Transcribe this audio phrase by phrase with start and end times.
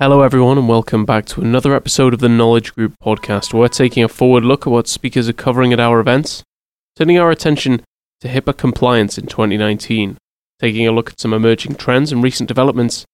[0.00, 3.52] Hello, everyone, and welcome back to another episode of the Knowledge Group podcast.
[3.52, 6.42] Where we're taking a forward look at what speakers are covering at our events,
[6.96, 7.80] turning our attention
[8.20, 10.18] to HIPAA compliance in 2019,
[10.58, 13.04] taking a look at some emerging trends and recent developments,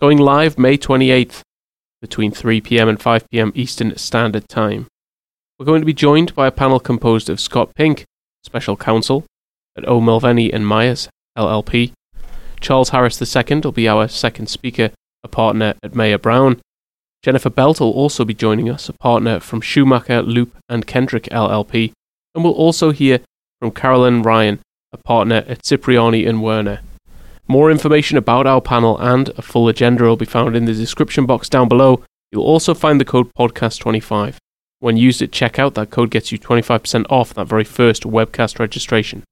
[0.00, 1.42] going live May 28th
[2.00, 4.86] between 3 pm and 5 pm Eastern Standard Time.
[5.58, 8.06] We're going to be joined by a panel composed of Scott Pink,
[8.42, 9.26] Special Counsel
[9.76, 11.92] at O'Melveny and Myers, LLP.
[12.58, 14.92] Charles Harris II will be our second speaker
[15.24, 16.60] a partner at Mayer Brown.
[17.22, 21.92] Jennifer Belt will also be joining us, a partner from Shumaker, Loop, and Kendrick LLP,
[22.34, 23.20] and we'll also hear
[23.60, 24.58] from Carolyn Ryan,
[24.92, 26.80] a partner at Cipriani and Werner.
[27.46, 31.26] More information about our panel and a full agenda will be found in the description
[31.26, 32.02] box down below.
[32.30, 34.36] You'll also find the code podcast25.
[34.78, 39.22] When used at checkout, that code gets you 25% off that very first webcast registration.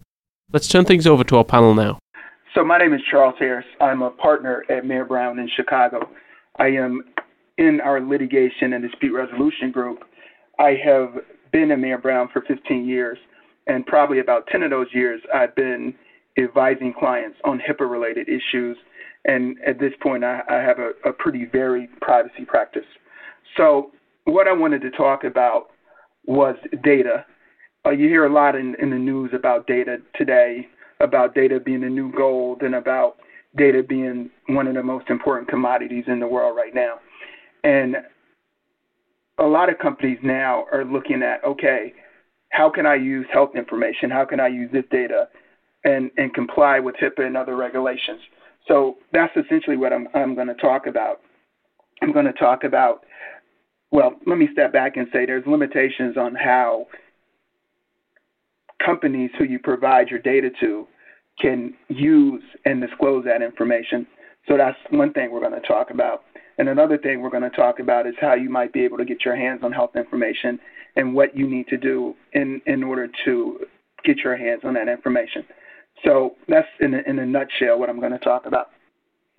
[0.52, 1.98] Let's turn things over to our panel now.
[2.54, 3.66] So my name is Charles Harris.
[3.80, 6.00] I'm a partner at Mayer Brown in Chicago.
[6.58, 7.02] I am
[7.58, 10.00] in our litigation and dispute resolution group.
[10.58, 11.14] I have
[11.52, 13.18] been in Mayer Brown for 15 years,
[13.68, 15.94] and probably about 10 of those years I've been
[16.38, 18.76] advising clients on HIPAA-related issues.
[19.26, 22.86] And at this point, I, I have a, a pretty varied privacy practice.
[23.56, 23.92] So
[24.24, 25.68] what I wanted to talk about
[26.26, 27.24] was data.
[27.86, 30.66] Uh, you hear a lot in, in the news about data today
[31.00, 33.16] about data being the new gold and about
[33.56, 37.00] data being one of the most important commodities in the world right now.
[37.64, 37.96] And
[39.38, 41.92] a lot of companies now are looking at okay,
[42.50, 44.10] how can I use health information?
[44.10, 45.28] How can I use this data
[45.84, 48.20] and, and comply with HIPAA and other regulations?
[48.68, 51.20] So that's essentially what I'm, I'm going to talk about.
[52.02, 53.04] I'm going to talk about,
[53.90, 56.86] well, let me step back and say there's limitations on how
[58.84, 60.86] companies who you provide your data to
[61.40, 64.06] can use and disclose that information.
[64.48, 66.22] So that's one thing we're going to talk about.
[66.58, 69.04] And another thing we're going to talk about is how you might be able to
[69.04, 70.58] get your hands on health information
[70.96, 73.60] and what you need to do in, in order to
[74.04, 75.44] get your hands on that information.
[76.04, 78.68] So that's in a, in a nutshell what I'm going to talk about.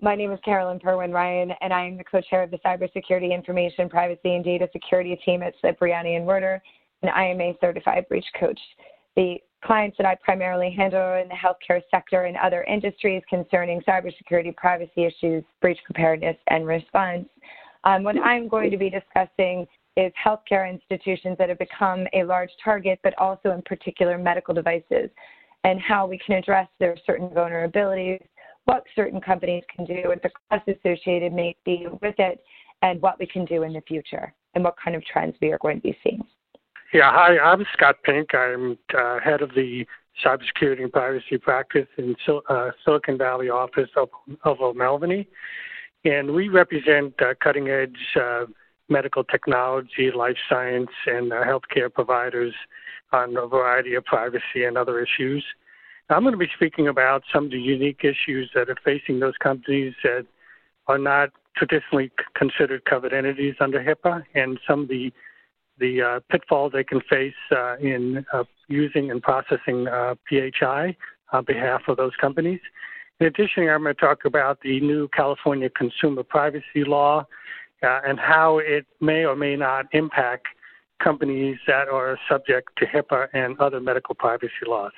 [0.00, 3.88] My name is Carolyn Purwin Ryan, and I am the co-chair of the Cybersecurity Information
[3.88, 6.60] Privacy and Data Security team at Cipriani and Werner,
[7.02, 8.58] and I am a certified breach coach.
[9.16, 13.80] The clients that I primarily handle are in the healthcare sector and other industries concerning
[13.82, 17.28] cybersecurity, privacy issues, breach preparedness, and response.
[17.84, 22.50] Um, what I'm going to be discussing is healthcare institutions that have become a large
[22.62, 25.10] target, but also in particular medical devices,
[25.64, 28.22] and how we can address their certain vulnerabilities,
[28.64, 32.42] what certain companies can do, what the costs associated may be with it,
[32.82, 35.58] and what we can do in the future, and what kind of trends we are
[35.58, 36.22] going to be seeing.
[36.92, 38.34] Yeah, hi, I'm Scott Pink.
[38.34, 39.86] I'm uh, head of the
[40.22, 44.10] cybersecurity and privacy practice in Sil- uh, Silicon Valley office of,
[44.44, 45.26] of O'Melveny.
[46.04, 48.44] And we represent uh, cutting edge uh,
[48.90, 52.52] medical technology, life science, and uh, healthcare providers
[53.10, 55.42] on a variety of privacy and other issues.
[56.10, 59.38] I'm going to be speaking about some of the unique issues that are facing those
[59.42, 60.26] companies that
[60.88, 65.10] are not traditionally considered covered entities under HIPAA and some of the
[65.78, 70.96] the uh, pitfalls they can face uh, in uh, using and processing uh, PHI
[71.32, 72.60] on behalf of those companies.
[73.20, 77.26] In addition, I'm going to talk about the new California Consumer Privacy Law
[77.82, 80.46] uh, and how it may or may not impact
[81.02, 84.92] companies that are subject to HIPAA and other medical privacy laws.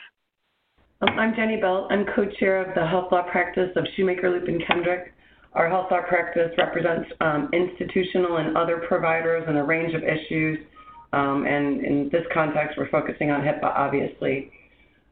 [1.00, 1.88] I'm Jenny Belt.
[1.90, 5.12] I'm co-chair of the health law practice of Shumaker Loop, and Kendrick.
[5.54, 10.58] Our health law practice represents um, institutional and other providers in a range of issues.
[11.12, 14.50] Um, and in this context, we're focusing on HIPAA, obviously.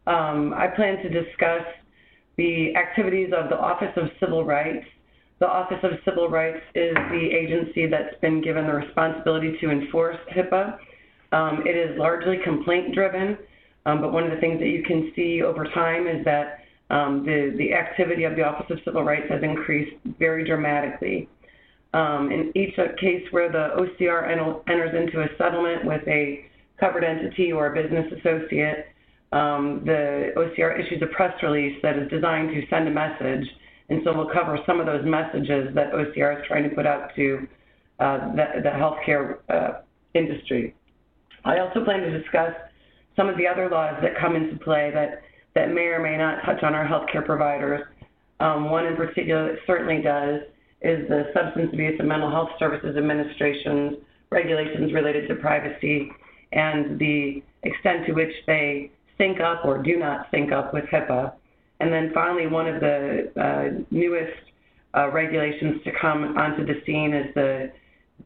[0.09, 1.63] Um, I plan to discuss
[2.37, 4.85] the activities of the Office of Civil Rights.
[5.39, 10.17] The Office of Civil Rights is the agency that's been given the responsibility to enforce
[10.35, 10.79] HIPAA.
[11.31, 13.39] Um, it is largely complaint driven,
[13.87, 16.59] um, but one of the things that you can see over time is that
[16.93, 21.29] um, the, the activity of the Office of Civil Rights has increased very dramatically.
[21.95, 24.31] Um, in each case where the OCR
[24.69, 26.45] enters into a settlement with a
[26.79, 28.87] covered entity or a business associate,
[29.33, 33.47] um, the OCR issues a press release that is designed to send a message.
[33.89, 37.15] And so we'll cover some of those messages that OCR is trying to put out
[37.17, 37.49] to
[38.01, 39.81] uh, the, the, healthcare uh,
[40.15, 40.75] industry.
[41.45, 42.53] I also plan to discuss
[43.17, 45.23] some of the other laws that come into play that
[45.55, 47.85] that may or may not touch on our healthcare providers.
[48.41, 50.41] Um, one in particular that certainly does
[50.81, 53.99] is the Substance Abuse and Mental Health Services Administration's
[54.31, 56.11] regulations related to privacy
[56.53, 61.33] and the extent to which they sync up or do not sync up with HIPAA.
[61.81, 64.37] And then finally, one of the uh, newest
[64.97, 67.73] uh, regulations to come onto the scene is the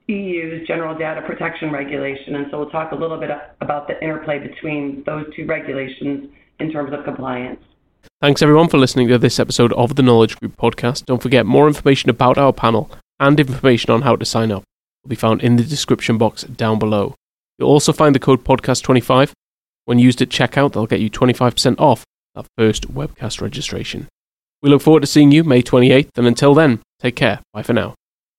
[0.08, 3.30] EU's General Data Protection Regulation, and so we'll talk a little bit
[3.60, 7.62] about the interplay between those two regulations in terms of compliance.
[8.20, 11.04] Thanks everyone for listening to this episode of the Knowledge Group podcast.
[11.04, 14.64] Don't forget more information about our panel and information on how to sign up
[15.02, 17.14] will be found in the description box down below.
[17.58, 19.32] You'll also find the code podcast25.
[19.84, 22.04] When used at checkout, they'll get you 25% off
[22.34, 24.08] that first webcast registration.
[24.62, 27.40] We look forward to seeing you May 28th, and until then, take care.
[27.52, 27.94] Bye for now.